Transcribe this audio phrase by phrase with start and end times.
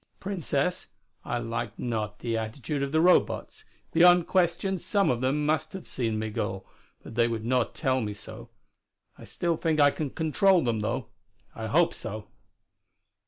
[0.19, 0.87] Princess,
[1.23, 3.65] I like not the attitude of the Robots.
[3.91, 6.65] Beyond question some of them must have seen Migul,
[7.03, 8.49] but they would not tell me so.
[9.15, 11.05] I still think I can control them, though.
[11.53, 12.25] I hope so."